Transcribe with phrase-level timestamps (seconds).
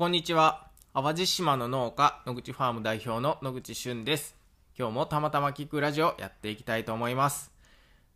[0.00, 0.66] こんにちは。
[0.94, 4.34] 淡路島の農家、野口ファーム代表の野口俊です。
[4.74, 7.52] 今日もたまたま聞くラジオやっていきたいと思います。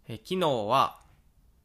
[0.08, 0.98] え昨日は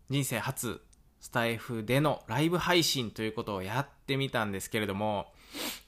[0.09, 0.81] 人生初
[1.21, 5.27] スタイフでのライブ配信ということをやってみたんですけれども、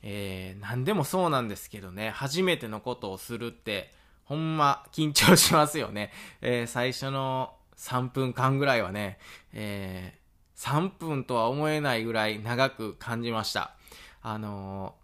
[0.01, 3.93] えー、何でもそうなんですけどね、初めてのことをするって、
[4.23, 6.13] ほんま緊張しますよね。
[6.39, 9.19] えー、最初の3分間ぐらいはね、
[9.51, 13.75] えー、3分とは思えないぐらい長く感じました。
[14.21, 14.95] あの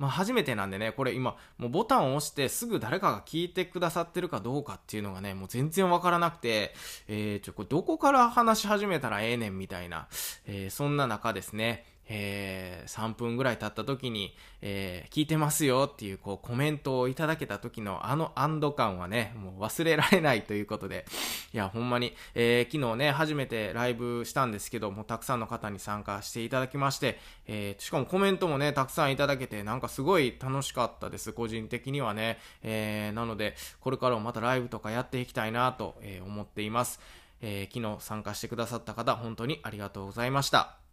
[0.00, 6.72] まあ、初めてなんでね、これ今、もうボタンを押してすぐ誰かが聞いてくださってるかどうかっていうのがね、もう全然わからなくて、
[7.06, 10.08] えー、ちょ、これどこから話し始めたらええねんみたいな、
[10.46, 21.06] えー、そんな中ですね、えー、3分ぐらい経った時に、えー、聞いてますよっていうこうコメントをいただけた時のあの安堵感はね、もう忘れられないということで、
[21.54, 32.38] いや、ほんまに、えー、昨日ね、初めてライブしたんですけども、たくさんの方に参加していただきまして、えー、しかもコメントもね、たくさんいただけて、なんかすごい楽しかったです、個人的にはね。
[32.64, 36.98] えー、なので、これからもまたライブとかやっていきたいなと、え、思っています。
[37.40, 40.89] えー、昨日参加してくださった方、本当にありがとうございました。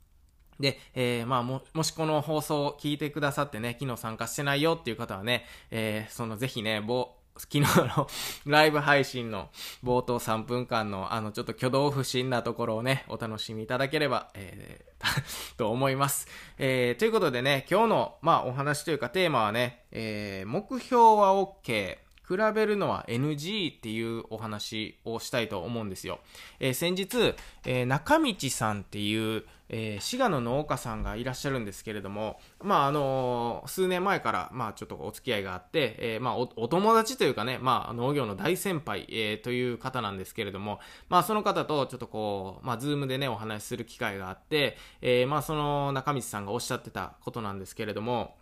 [0.59, 8.07] で、えー、まあも、もしこの放送を聞いてくださってね、昨日参加してないよっていう方はね、えー、そのぜひね、ぼ、昨日の
[8.45, 9.49] ライブ配信の
[9.83, 15.23] 冒頭3分間のあのちょっと挙動不審なところをね、お楽しみいただければ、えー、
[15.57, 16.27] と思います。
[16.57, 22.06] えー、ということでね、今日の、まあお話というかテーマはね、えー、目標は OK。
[22.27, 26.19] 比べるのは NG っていうお話をしたいと思うんですよ。
[26.59, 48.35] えー、先日、えー、中道さんっていう、えー、滋賀の農家さんがいらっしゃるんですけれども、まあ、あのー、数年前から、まあ、ちょっとお付き合いがあって、えー、まあお、お友達というかね、まあ、農業の大先輩、えー、という方なんですけれども、まあ、その方とちょっとこう、まあ、ズームでね、お話しする機会があって、えー、まあ、その中道さんがおっしゃってたことなんですけれども、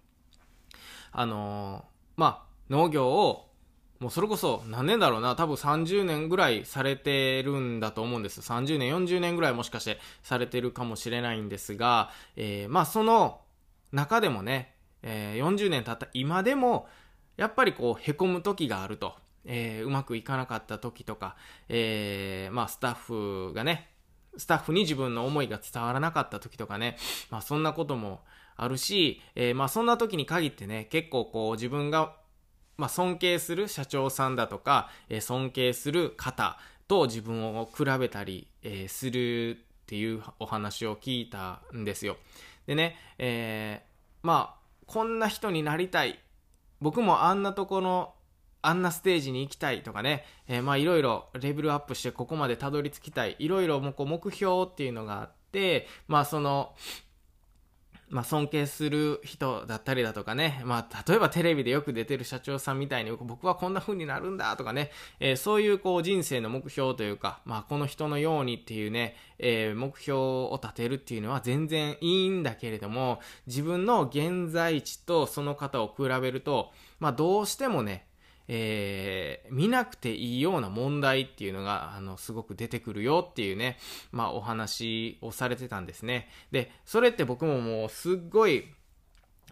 [1.11, 3.51] あのー、まあ、農業を
[3.99, 8.41] もうそれこそ何年だろうな、多分30年ぐらいされてるんだと思うんです。
[8.41, 13.41] 30年、40年ぐらいもしかしてされてるかもしれないんですが、えー、まあその
[13.91, 16.87] 中でもね、えー、40年経った今でも、
[17.37, 19.15] やっぱりこう、凹む時があると。
[19.45, 21.35] えー、うまくいかなかった時とか、
[21.69, 23.91] えー、まあスタッフがね、
[24.37, 26.97] スタッフに自分の思いが伝わらなかった時とかね、
[27.29, 28.21] まあそんなことも
[28.55, 32.15] あるし、えー、まあそんな時に限ってね、結構こう自分が
[32.77, 42.17] まあ、尊敬する社長さんだとか、えー、尊敬する方と自分を比べたり、えー、するっていうお話を聞いたんですよ。
[42.67, 46.19] でね、えー、まあ、こんな人になりたい。
[46.81, 48.13] 僕もあんなところ、
[48.61, 53.35] あんなステージに行きたいとかね、えー、まあいろいろレベルアップしてここまでたどり着きたい。
[53.39, 56.73] いろいろもこう目標っていうのがあって、まあその、
[58.09, 78.07] まあ、尊敬する人だったりだとかね、まあ、例えばテレビでよく出てる社長さんみたいに僕はこんな風になるんだとかね、えー、そういうこう人生の目標というか、まあ、この人のようにっていうね、えー、目標を立てるっていうのは全然いいんだけれども、自分の現在地とその方を比べると、まあ、どうしてもね、
[78.47, 83.77] えー、見なくていいような問題っていうのが、あの、すごく出てくるよっていうね、
[84.11, 86.29] まあ、お話をされてたんですね。
[86.51, 88.65] で、それって僕ももう、すっごい、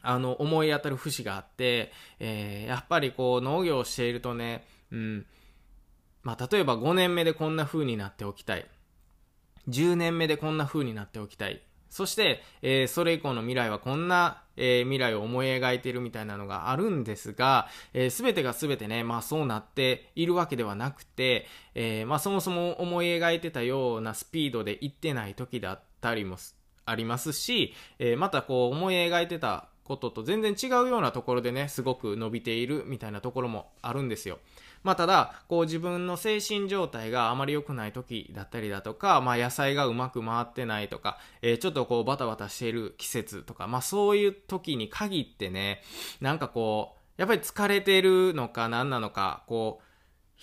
[0.02, 5.26] あの、思い当たる節があって、えー、やっぱりこう、農業をしているとね、うん、
[6.22, 8.66] まあ、例えば5年目でこんな風になっておきたい。
[9.70, 11.62] 10年目でこんな風になっておきたい。
[11.90, 26.38] そして、えー、それ以降の未来はこんな、えー、未来を思い描いているみたいなのがあるんですが、えー、全てが全てね、まあそうなっているわけではなくて、えー、まあそもそも思い描いてたようなスピードで行ってない時だったりも
[26.86, 34.40] ありますし、えー、またこう思い描いてたことと全然違うようなところでね、すごく伸びているみたいなところもあるんですよ。
[34.84, 45.82] まあ、ただ、こう自分の精神状態があまり良くない時だったりだとか、まあ、野菜がうまく回ってないとか、えー、ちょっとこうバタバタしている季節とか、まあ、そういう時に限ってね、
[46.20, 49.93] なんかこう、やっぱり疲れてるのか何なのか、こう、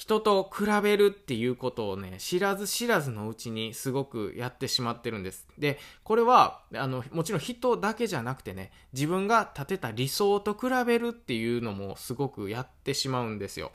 [0.01, 5.47] 人と比べるっていうことをね、知らず知らずのうちにすごくやってしまってるんです。
[5.59, 13.73] で、これは、あの、もちろん人だけじゃなくてね、自分が立てた理想と比べるっていうのもすごくやってしまうんですよ。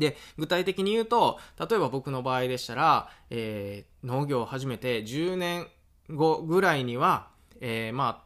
[0.00, 5.68] で、具体的に言うと、例えば僕の場合でしたら、えー、農業を始めて10年
[6.10, 7.28] 後ぐらいには、
[7.60, 8.25] えー、まあ、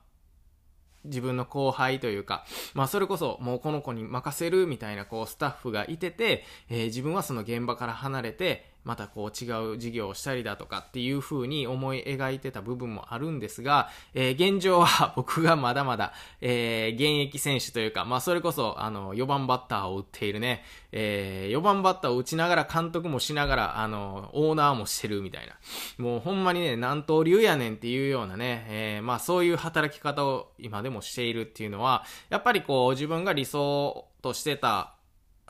[1.05, 2.45] 自分の後輩というか、
[2.75, 25.55] まあそれこそもうこの子に任せるみたいなこうスタッフがいてて、えー、自分はその現場から離れて、またこう違う事業をしたりだとかっていう風に思い描いてた部分もあるんですが、えー、現状は僕がまだまだ、えー、現役選手というか、まあそれこそ、あの、4番バッターを打っているね、えー、4番バッターを打ちながら監督もしながら、あの、オーナーもしてるみたいな。
[25.99, 34.95] もうほんまにね、何刀流やねんっていうようなね、えー、まあそういう働き方を今でもしているっていうのは、やっぱりこう自分が理想としてた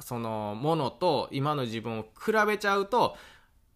[0.00, 3.16] そのものと今の自分を比べちゃうと、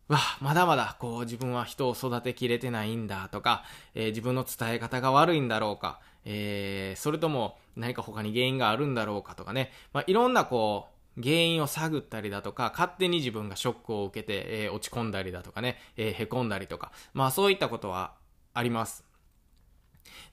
[0.08, 18.14] わ、まだまだこう自分は人を育てきれてないんだとか、えー、自分の伝え方が悪いんだろうか、えー、それとも何か他に原因があるんだろうかとかね、まあ、いろんなこう、原因を探ったりだとか、勝手に自分がショックを受けて、えー、落ち込んだりだとかね、えー、へこんだりとか、まあそういったことは
[18.52, 19.13] あります。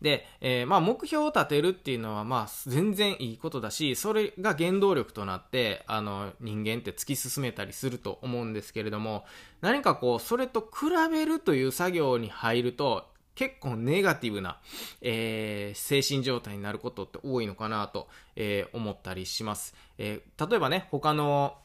[0.02, 9.26] で、えー、まあ目標を立てるっていうのはまあ全然いいことだし、それが原動力となって、あの人間って突き進めたりすると思うんですけれども、
[9.62, 14.60] 何かこう、それと比べるという作業に入ると、結構ネガティブな、
[15.02, 19.74] えー、精神状態になることって多いのかなと、えー、思ったりします。
[19.98, 21.58] え、例えばね、他の、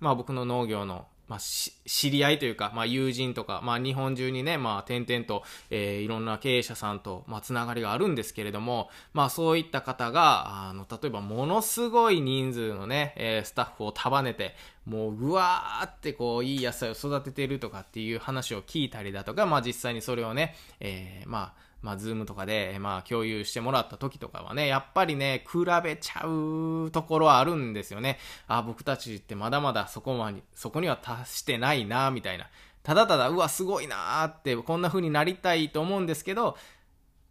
[0.00, 14.54] まあ僕の農業のまあ、知り合いというか、まあ、友人とか、まあ、日本中にね、まあ、点々と、えー、いろんな経営者さんと、まあ、つながりがあるんですけれども、まあ、そういった方が、あの、例えば、ものすごい人数のね、えー、スタッフを束ねて、
[14.86, 28.18] もう、ぐわーってこう、いい野菜を育ててるとかっていう話を聞いたりだとか、まあ、実際にそれをね、えー、まあ、まあ、ズームとかで、まあ、共有してもらった時とかはね、やっぱりね、比べちゃうところはあるんですよね。
[28.46, 32.48] あ、僕たちってまだまだそこまで、そこには達してないな、みたいな。
[32.82, 36.56] ただただ、うわ、すごいなーって、こんな風になりたいと思うんですけど、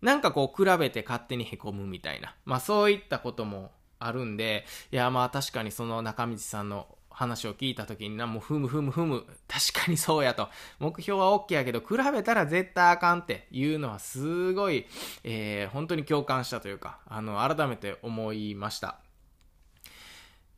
[0.02, 2.36] なんかこう、比べて勝手に凹むみたいな。
[2.46, 10.50] まあ、そういったこともあるんで、いや、まあ確かにその中道さんの話を聞いた時にな、もうふむふむふむ、確かにそうやと。
[10.78, 14.86] 目標は OK やけど、比べたら絶対あかんっていうのはすごい、
[15.24, 19.00] えー、本当に共感したというか、あの、改めて思いました。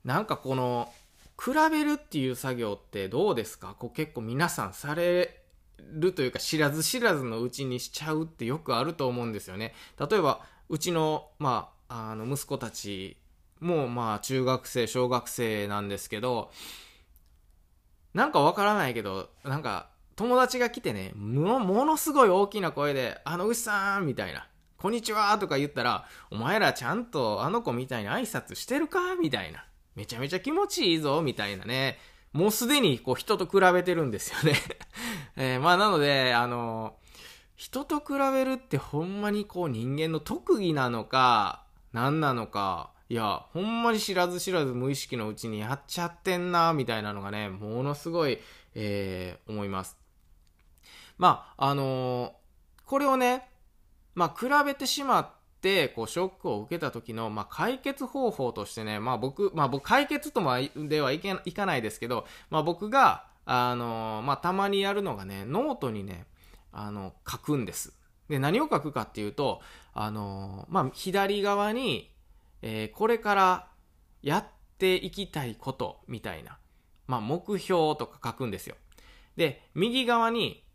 [0.03, 0.91] なんかこの、
[1.41, 3.73] 比べるっていう作業ってどうですか？
[3.79, 5.41] こう結構皆さんされ
[5.77, 9.73] るというか知らず知らずのうちにしちゃうってよくあると思うんですよね。
[9.97, 13.15] 例えば、うちの、まあ、あの、息子たち
[13.59, 16.51] もうまあ中学生、小学生なんですけど、
[18.13, 24.47] なんかわからないけど、なんか友達が来てね、もものすごい大きな声で、あの牛さんみたいな、
[24.77, 29.15] こんにちはとか言ったら、お前らちゃんとあの子みたいに挨拶してるか？
[29.15, 29.65] みたいな。
[29.95, 31.21] めちゃめちゃ気持ちいいぞ？
[31.21, 31.97] みたいなね。
[32.31, 34.53] もうすでにこう人と比べてるんですよね
[35.35, 36.95] えー、まあなので、あの
[37.56, 48.38] 人と比べるってほんまにこう人間の特技なのか、何なのか、いや、ほんまに知らず知らず無意識のうちにやっちゃってんな、みたいなのがね、ものすごい、
[48.75, 49.97] えー、思います。
[51.17, 53.50] まあ、あのー、これをね、
[54.13, 66.27] まあ、比べてしまって、こう、ショックを受けた時の、まあ、解決方法としてね、まあ、僕、まあ、僕、解決とまではいけいかないですけど、まあ、僕が、あのー、まあ、たまにやるのがね、ノートにね、
[66.71, 67.91] あの、書くんです。
[68.29, 69.61] で、何を書くかっていうと、
[69.94, 72.11] あのまあ、左側に、
[72.61, 73.67] えー、これから
[74.21, 74.45] やっ
[74.77, 76.57] ていきたいことみたいな、
[77.07, 78.75] まあ、目標とか書くんですよ。
[79.35, 80.65] で、右側に、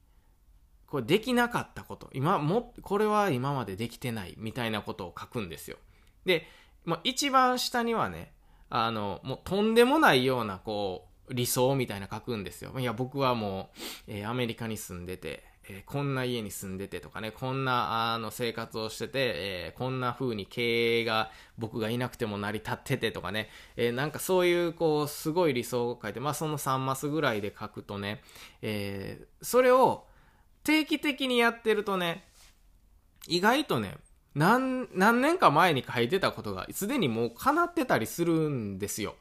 [0.86, 5.76] これできなかったこと、今も、これは今までできてないみたいなことを書くんですよ。
[6.24, 6.46] で、
[6.84, 8.32] まあ、一番下にはね、
[8.70, 12.78] あの、もうとんでもないような、こう、理想みたいな書くんですよ。
[12.78, 13.70] いや、僕はも
[14.08, 28.22] う、えー、アメリカに住んでて、えー、こんな家に住んでてとかね、こんなあの生活をしてて、えー、こんな風に経営が僕がいなくても成り立っててとかね、えー、なんかそういうこう、すごい理想を書いて、まあその3マスぐらいで書くとね、
[28.62, 30.06] えそれを
[30.64, 32.24] 定期的にやってるとね、
[33.26, 33.96] 意外とね、
[34.34, 39.14] 何、何年か前に書いてたことが、すでにもう叶ってたりするんですよ。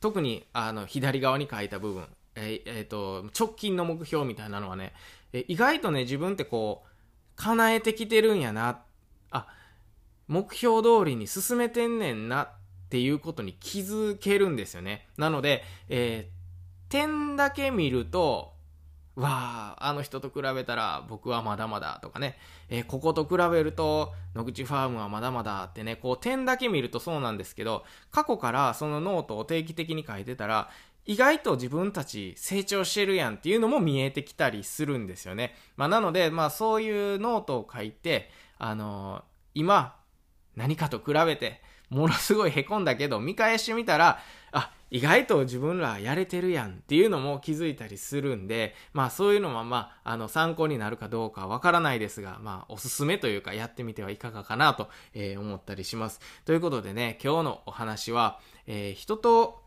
[0.00, 2.06] 特に、あの、左側に書いた部分。
[2.36, 4.92] えー、えー、と、直近の目標みたいなのはね、
[5.32, 6.88] え、意外とね、自分ってこう、
[7.36, 8.82] 叶えてきてるんやな、
[9.30, 9.48] あ、
[10.28, 12.48] 目標通りに進めてんねんなっ
[12.88, 15.08] ていうことに気づけるんですよね。
[15.16, 18.54] なので、えー、点だけ見ると、
[19.16, 22.36] わあ、あの人と比べたら僕はまだまだとかね、
[22.68, 30.70] えー、ここと比べると野口ファームはまだまだってね、こう点だけ見るとそうなんですけど、過去からそのノートを定期的に書いてたら、
[31.06, 35.54] 意外と自分たち成長してるやんっていうのも見えてきたりするんですよね。
[35.76, 39.22] まあ、なので、まあ、そういうノートを書いて、あのー、
[39.54, 39.96] 今、
[40.56, 44.18] 何かと比べて、ものすごい凹んだけど、見返してみたら、
[44.50, 56.20] あ、意外と自分らやれてるやんっていうのも気づいたりするんで、まあそういうのはまあ、あの参考になるかどうかわからないですが、まあおすすめというかやってみてはいかがかなと、えー、思ったりします。
[56.44, 59.62] ということでね、今日のお話は、えー、人と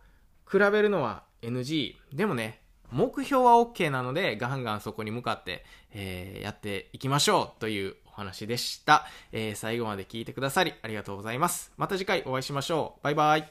[0.50, 1.96] 比べるのは NG。
[2.14, 9.06] でもね、目標は OK なので、ガンガンそこに向かって、えー、やっていきましょうというお話でした。
[9.32, 11.72] えー、最後まで聞いてくださりありがとうございます。
[11.78, 13.04] また次回お会いしましょう。
[13.04, 13.50] バイバイ。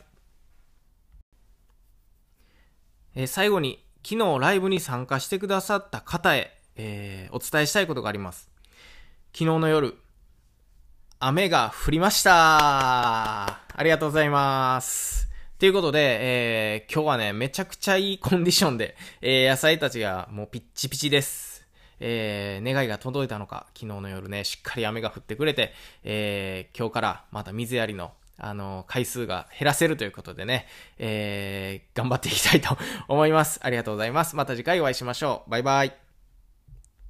[3.15, 8.51] えー、最後に、昨日ライブに参加してくださった方へ、えー、お伝えしたいことがあります。
[9.33, 9.99] 昨日の夜、
[11.21, 15.28] 雨が降りましたありがとうございます。
[15.59, 21.67] ということで、えー、今日はね、めちゃくちゃいいコンディションで、えー、野菜たちがもうピッチピチです。
[21.99, 25.73] えー、願いが届いたのか、昨日の夜ね、しっかり雨が降ってくれて、
[26.05, 33.59] えー、今日からまた水やりのあの、回数が減らせるということでね、えー、頑張っていきたいと思います。
[33.61, 34.37] ありがとうございます。
[34.37, 35.51] また次回お会いしましょう。
[35.51, 36.08] バイバイ。